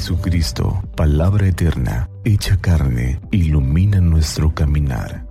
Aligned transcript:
Jesucristo, 0.00 0.82
palabra 0.96 1.46
eterna, 1.46 2.08
hecha 2.24 2.58
carne, 2.58 3.20
ilumina 3.30 4.00
nuestro 4.00 4.54
caminar. 4.54 5.26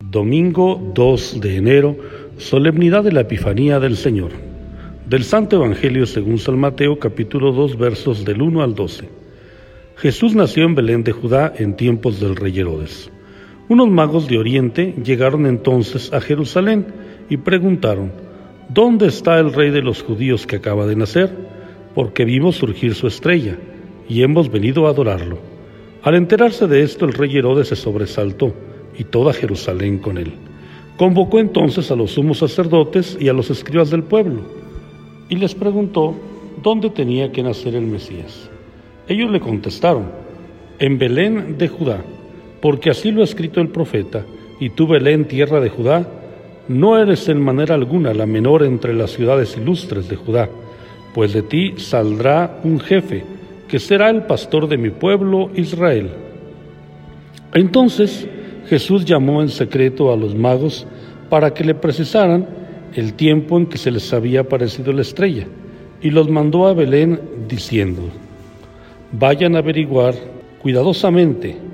Domingo 0.00 0.82
2 0.92 1.40
de 1.40 1.56
enero, 1.56 1.96
solemnidad 2.36 3.04
de 3.04 3.12
la 3.12 3.20
Epifanía 3.20 3.78
del 3.78 3.96
Señor. 3.96 4.32
Del 5.08 5.22
Santo 5.22 5.54
Evangelio 5.54 6.06
según 6.06 6.40
San 6.40 6.58
Mateo 6.58 6.98
capítulo 6.98 7.52
2 7.52 7.78
versos 7.78 8.24
del 8.24 8.42
1 8.42 8.64
al 8.64 8.74
12. 8.74 9.08
Jesús 9.94 10.34
nació 10.34 10.64
en 10.64 10.74
Belén 10.74 11.04
de 11.04 11.12
Judá 11.12 11.52
en 11.56 11.76
tiempos 11.76 12.18
del 12.18 12.34
rey 12.34 12.58
Herodes. 12.58 13.12
Unos 13.66 13.88
magos 13.88 14.28
de 14.28 14.38
Oriente 14.38 14.94
llegaron 15.02 15.46
entonces 15.46 16.12
a 16.12 16.20
Jerusalén 16.20 16.86
y 17.30 17.38
preguntaron, 17.38 18.12
¿Dónde 18.68 19.06
está 19.06 19.38
el 19.38 19.54
rey 19.54 19.70
de 19.70 19.80
los 19.80 20.02
judíos 20.02 20.46
que 20.46 20.56
acaba 20.56 20.86
de 20.86 20.96
nacer? 20.96 21.30
Porque 21.94 22.26
vimos 22.26 22.56
surgir 22.56 22.94
su 22.94 23.06
estrella 23.06 23.56
y 24.06 24.22
hemos 24.22 24.50
venido 24.50 24.86
a 24.86 24.90
adorarlo. 24.90 25.38
Al 26.02 26.14
enterarse 26.14 26.66
de 26.66 26.82
esto, 26.82 27.06
el 27.06 27.14
rey 27.14 27.36
Herodes 27.36 27.68
se 27.68 27.76
sobresaltó 27.76 28.54
y 28.98 29.04
toda 29.04 29.32
Jerusalén 29.32 29.98
con 29.98 30.18
él. 30.18 30.34
Convocó 30.98 31.38
entonces 31.38 31.90
a 31.90 31.96
los 31.96 32.12
sumos 32.12 32.38
sacerdotes 32.38 33.16
y 33.18 33.28
a 33.28 33.32
los 33.32 33.48
escribas 33.50 33.90
del 33.90 34.02
pueblo 34.02 34.42
y 35.28 35.36
les 35.36 35.54
preguntó 35.54 36.14
dónde 36.62 36.90
tenía 36.90 37.32
que 37.32 37.42
nacer 37.42 37.74
el 37.74 37.86
Mesías. 37.86 38.50
Ellos 39.08 39.30
le 39.30 39.40
contestaron, 39.40 40.10
en 40.78 40.98
Belén 40.98 41.56
de 41.56 41.68
Judá 41.68 42.04
porque 42.64 42.88
así 42.88 43.10
lo 43.10 43.20
ha 43.20 43.24
escrito 43.24 43.60
el 43.60 43.68
profeta, 43.68 44.24
y 44.58 44.70
tú 44.70 44.86
Belén, 44.86 45.26
tierra 45.26 45.60
de 45.60 45.68
Judá, 45.68 46.08
no 46.66 46.96
eres 46.98 47.28
en 47.28 47.38
manera 47.38 47.74
alguna 47.74 48.14
la 48.14 48.24
menor 48.24 48.62
entre 48.62 48.94
las 48.94 49.10
ciudades 49.10 49.54
ilustres 49.58 50.08
de 50.08 50.16
Judá, 50.16 50.48
pues 51.12 51.34
de 51.34 51.42
ti 51.42 51.74
saldrá 51.76 52.60
un 52.64 52.80
jefe, 52.80 53.22
que 53.68 53.78
será 53.78 54.08
el 54.08 54.22
pastor 54.22 54.66
de 54.66 54.78
mi 54.78 54.88
pueblo 54.88 55.50
Israel. 55.54 56.08
Entonces 57.52 58.26
Jesús 58.66 59.04
llamó 59.04 59.42
en 59.42 59.50
secreto 59.50 60.10
a 60.10 60.16
los 60.16 60.34
magos 60.34 60.86
para 61.28 61.52
que 61.52 61.64
le 61.64 61.74
precisaran 61.74 62.48
el 62.94 63.12
tiempo 63.12 63.58
en 63.58 63.66
que 63.66 63.76
se 63.76 63.90
les 63.90 64.10
había 64.14 64.40
aparecido 64.40 64.90
la 64.94 65.02
estrella, 65.02 65.46
y 66.00 66.08
los 66.08 66.30
mandó 66.30 66.66
a 66.66 66.72
Belén 66.72 67.20
diciendo, 67.46 68.04
vayan 69.12 69.54
a 69.54 69.58
averiguar 69.58 70.14
cuidadosamente 70.62 71.73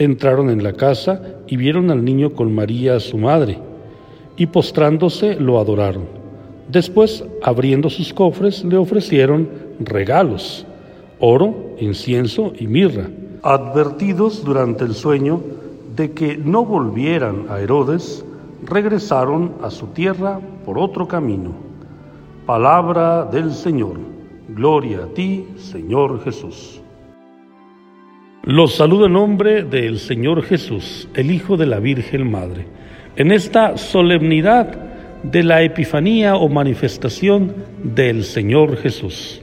entraron 0.00 0.48
en 0.48 0.64
la 0.64 0.72
casa 0.72 1.20
y 1.46 1.56
vieron 1.56 1.90
al 1.90 2.04
niño 2.04 2.32
con 2.32 2.52
María, 2.54 2.98
su 2.98 3.18
madre, 3.18 3.58
y 4.36 4.46
postrándose 4.46 5.38
lo 5.38 5.60
adoraron. 5.60 6.04
Después, 6.68 7.22
abriendo 7.42 7.90
sus 7.90 8.14
cofres, 8.14 8.64
le 8.64 8.78
ofrecieron 8.78 9.48
regalos, 9.78 10.66
oro, 11.18 11.54
incienso 11.78 12.52
y 12.58 12.66
mirra, 12.66 13.08
advertidos 13.42 14.42
durante 14.42 14.84
el 14.84 14.94
sueño 14.94 15.42
de 15.96 16.12
que 16.12 16.38
no 16.38 16.64
volvieran 16.64 17.46
a 17.50 17.60
Herodes, 17.60 18.24
regresaron 18.64 19.52
a 19.62 19.70
su 19.70 19.88
tierra 19.88 20.40
por 20.64 20.78
otro 20.78 21.06
camino. 21.06 21.52
Palabra 22.46 23.26
del 23.26 23.52
Señor. 23.52 23.98
Gloria 24.48 25.04
a 25.04 25.06
ti, 25.08 25.46
Señor 25.56 26.22
Jesús. 26.24 26.79
Los 28.42 28.76
saludo 28.76 29.04
en 29.04 29.12
nombre 29.12 29.64
del 29.64 29.98
Señor 29.98 30.42
Jesús, 30.42 31.08
el 31.14 31.30
Hijo 31.30 31.58
de 31.58 31.66
la 31.66 31.78
Virgen 31.78 32.30
Madre, 32.30 32.64
en 33.16 33.32
esta 33.32 33.76
solemnidad 33.76 34.78
de 35.22 35.42
la 35.42 35.60
Epifanía 35.60 36.36
o 36.36 36.48
manifestación 36.48 37.54
del 37.84 38.24
Señor 38.24 38.78
Jesús. 38.78 39.42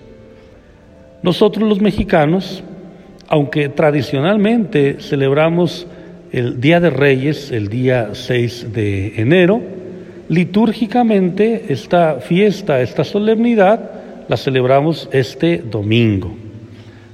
Nosotros 1.21 1.69
los 1.69 1.79
mexicanos, 1.79 2.63
aunque 3.27 3.69
tradicionalmente 3.69 4.97
celebramos 4.99 5.85
el 6.31 6.59
Día 6.59 6.79
de 6.79 6.89
Reyes, 6.89 7.51
el 7.51 7.69
día 7.69 8.09
6 8.13 8.73
de 8.73 9.21
enero, 9.21 9.61
litúrgicamente 10.27 11.65
esta 11.69 12.15
fiesta, 12.15 12.81
esta 12.81 13.03
solemnidad, 13.03 13.91
la 14.27 14.37
celebramos 14.37 15.07
este 15.11 15.59
domingo 15.59 16.46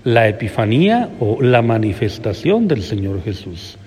la 0.03 0.27
Epifanía 0.27 1.09
o 1.19 1.41
la 1.41 1.61
manifestación 1.61 2.67
del 2.67 2.83
Señor 2.83 3.23
Jesús. 3.23 3.77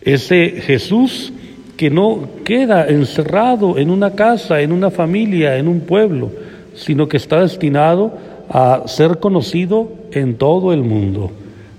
Ese 0.00 0.60
Jesús 0.60 1.32
que 1.76 1.90
no 1.90 2.28
queda 2.44 2.86
encerrado 2.88 3.78
en 3.78 3.90
una 3.90 4.14
casa, 4.14 4.60
en 4.60 4.72
una 4.72 4.90
familia, 4.90 5.56
en 5.56 5.68
un 5.68 5.80
pueblo, 5.80 6.30
sino 6.74 7.08
que 7.08 7.16
está 7.16 7.40
destinado 7.40 8.12
a 8.50 8.82
ser 8.86 9.18
conocido 9.18 9.92
en 10.12 10.36
todo 10.36 10.72
el 10.72 10.82
mundo. 10.82 11.30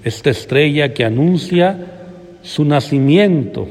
Esta 0.03 0.29
estrella 0.29 0.94
que 0.94 1.03
anuncia 1.03 1.78
su 2.41 2.63
nacimiento, 2.66 3.68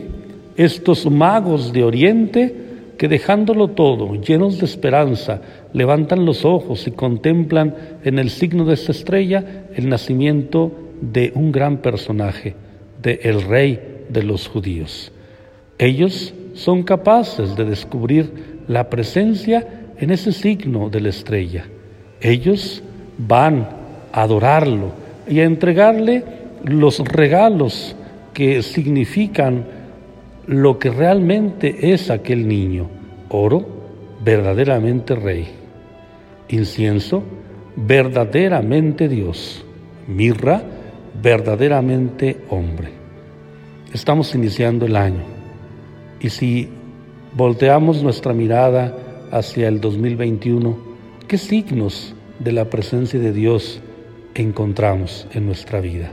estos 0.56 1.10
magos 1.10 1.72
de 1.72 1.84
Oriente 1.84 2.67
que 2.98 3.08
dejándolo 3.08 3.68
todo, 3.68 4.16
llenos 4.16 4.58
de 4.58 4.66
esperanza, 4.66 5.40
levantan 5.72 6.26
los 6.26 6.44
ojos 6.44 6.86
y 6.88 6.90
contemplan 6.90 7.74
en 8.04 8.18
el 8.18 8.28
signo 8.28 8.64
de 8.64 8.74
esta 8.74 8.90
estrella 8.90 9.66
el 9.74 9.88
nacimiento 9.88 10.72
de 11.00 11.30
un 11.36 11.52
gran 11.52 11.78
personaje, 11.78 12.56
de 13.00 13.20
el 13.22 13.42
rey 13.42 14.04
de 14.08 14.24
los 14.24 14.48
judíos. 14.48 15.12
Ellos 15.78 16.34
son 16.54 16.82
capaces 16.82 17.54
de 17.54 17.64
descubrir 17.64 18.32
la 18.66 18.90
presencia 18.90 19.66
en 19.96 20.10
ese 20.10 20.32
signo 20.32 20.90
de 20.90 21.00
la 21.00 21.10
estrella. 21.10 21.66
Ellos 22.20 22.82
van 23.16 23.68
a 24.12 24.22
adorarlo 24.22 24.90
y 25.28 25.38
a 25.38 25.44
entregarle 25.44 26.24
los 26.64 26.98
regalos 26.98 27.94
que 28.34 28.60
significan 28.62 29.77
lo 30.48 30.78
que 30.78 30.90
realmente 30.90 31.92
es 31.92 32.10
aquel 32.10 32.48
niño. 32.48 32.88
Oro, 33.28 33.66
verdaderamente 34.24 35.14
rey 35.14 35.46
incienso, 36.48 37.22
verdaderamente 37.76 39.08
Dios, 39.08 39.62
mirra, 40.06 40.62
verdaderamente 41.22 42.38
hombre. 42.48 42.88
Estamos 43.92 44.34
iniciando 44.34 44.86
el 44.86 44.96
año 44.96 45.22
y 46.20 46.30
si 46.30 46.68
volteamos 47.34 48.02
nuestra 48.02 48.32
mirada 48.32 48.96
hacia 49.30 49.68
el 49.68 49.80
2021, 49.80 50.78
¿qué 51.26 51.36
signos 51.36 52.14
de 52.38 52.52
la 52.52 52.64
presencia 52.70 53.20
de 53.20 53.32
Dios 53.32 53.80
encontramos 54.34 55.28
en 55.34 55.44
nuestra 55.44 55.80
vida? 55.82 56.10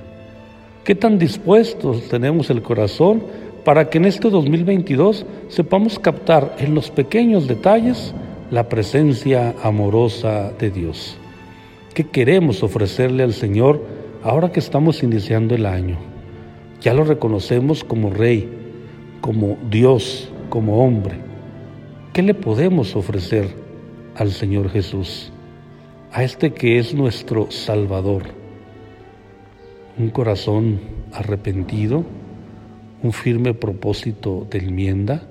¿Qué 0.83 0.93
tan 0.95 1.17
dispuestos 1.17 2.09
tenemos 2.09 2.49
el 2.49 2.61
corazón 2.61 3.23
para 3.65 3.89
que 3.89 3.97
en 3.97 4.05
este 4.05 4.29
2022 4.29 5.25
sepamos 5.49 5.97
captar 5.97 6.55
en 6.59 6.75
los 6.75 6.91
pequeños 6.91 7.47
detalles 7.47 8.13
la 8.51 8.69
presencia 8.69 9.55
amorosa 9.63 10.51
de 10.51 10.69
Dios. 10.69 11.17
¿Qué 11.95 12.05
queremos 12.05 12.61
ofrecerle 12.61 13.23
al 13.23 13.33
Señor 13.33 13.83
ahora 14.23 14.51
que 14.51 14.59
estamos 14.59 15.01
iniciando 15.01 15.55
el 15.55 15.65
año? 15.65 15.97
Ya 16.79 16.93
lo 16.93 17.05
reconocemos 17.05 17.83
como 17.83 18.11
Rey, 18.11 18.47
como 19.19 19.57
Dios, 19.71 20.29
como 20.49 20.85
hombre. 20.85 21.15
¿Qué 22.13 22.21
le 22.21 22.35
podemos 22.35 22.95
ofrecer 22.95 23.47
al 24.15 24.29
Señor 24.29 24.69
Jesús? 24.69 25.31
A 26.11 26.23
este 26.23 26.53
que 26.53 26.77
es 26.77 26.93
nuestro 26.93 27.49
Salvador. 27.49 28.25
Un 29.97 30.11
corazón 30.11 30.79
arrepentido, 31.11 32.03
un 33.05 33.13
firme 33.13 33.53
propósito 33.53 34.47
de 34.49 34.59
enmienda. 34.59 35.23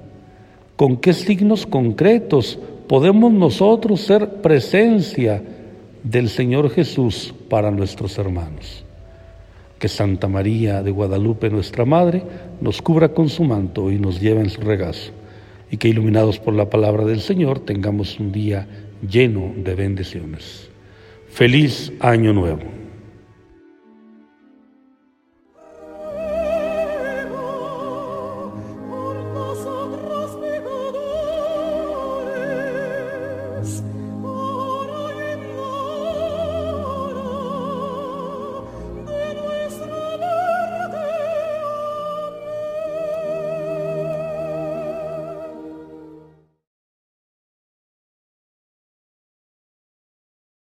¿Con 0.77 0.97
qué 0.97 1.13
signos 1.13 1.67
concretos 1.67 2.59
podemos 2.87 3.33
nosotros 3.33 4.01
ser 4.01 4.41
presencia 4.43 5.43
del 6.05 6.29
Señor 6.29 6.71
Jesús 6.71 7.35
para 7.49 7.71
nuestros 7.71 8.17
hermanos. 8.19 8.85
Que 9.79 9.89
Santa 9.89 10.29
María 10.29 10.83
de 10.83 10.91
Guadalupe, 10.91 11.51
nuestra 11.51 11.85
Madre, 11.85 12.23
nos 12.61 12.81
cubra 12.81 13.09
con 13.09 13.29
su 13.29 13.43
manto 13.43 13.91
y 13.91 13.99
nos 13.99 14.21
lleve 14.21 14.41
en 14.41 14.51
su 14.51 14.61
regazo. 14.61 15.13
y 15.71 15.77
que 15.77 15.89
iluminados 15.89 16.39
por 16.39 16.55
la 16.55 16.71
palabra 16.71 17.05
del 17.05 17.21
Señor 17.21 17.59
tengamos 17.59 18.21
un 18.21 18.31
día 18.31 18.69
lleno 19.09 19.53
de 19.57 19.75
bendiciones. 19.75 20.69
Feliz 21.31 21.93
año 21.99 22.33
nuevo. 22.33 22.84